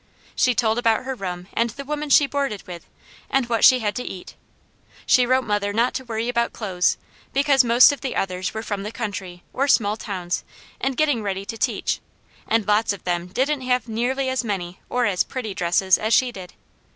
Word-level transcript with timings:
She 0.35 0.55
told 0.55 0.79
about 0.79 1.03
her 1.03 1.13
room 1.13 1.47
and 1.53 1.69
the 1.69 1.85
woman 1.85 2.09
she 2.09 2.25
boarded 2.25 2.65
with 2.65 2.87
and 3.29 3.47
what 3.47 3.63
she 3.63 3.81
had 3.81 3.93
to 3.97 4.03
eat; 4.03 4.33
she 5.05 5.27
wrote 5.27 5.43
mother 5.43 5.71
not 5.73 5.93
to 5.93 6.03
worry 6.03 6.27
about 6.27 6.53
clothes, 6.53 6.97
because 7.33 7.63
most 7.63 7.91
of 7.91 8.01
the 8.01 8.15
others 8.15 8.51
were 8.51 8.63
from 8.63 8.81
the 8.81 8.91
country, 8.91 9.43
or 9.53 9.67
small 9.67 9.95
towns, 9.97 10.43
and 10.79 10.97
getting 10.97 11.21
ready 11.21 11.45
to 11.45 11.55
teach, 11.55 11.99
and 12.47 12.67
lots 12.67 12.93
of 12.93 13.03
them 13.03 13.27
didn't 13.27 13.61
have 13.61 13.87
NEARLY 13.87 14.27
as 14.27 14.43
many 14.43 14.79
or 14.89 15.05
as 15.05 15.23
pretty 15.23 15.53
dresses 15.53 15.99
as 15.99 16.15
she 16.15 16.31
did. 16.31 16.53